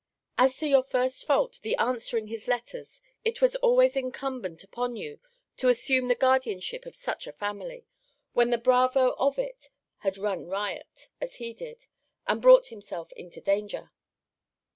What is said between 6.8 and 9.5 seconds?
of such a family, when the bravo of